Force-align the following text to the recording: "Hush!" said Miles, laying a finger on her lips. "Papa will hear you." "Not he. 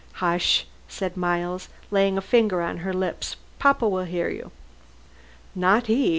"Hush!" 0.13 0.65
said 0.87 1.15
Miles, 1.15 1.69
laying 1.91 2.17
a 2.17 2.21
finger 2.21 2.63
on 2.63 2.77
her 2.77 2.91
lips. 2.91 3.35
"Papa 3.59 3.87
will 3.87 4.05
hear 4.05 4.29
you." 4.29 4.49
"Not 5.53 5.85
he. 5.85 6.09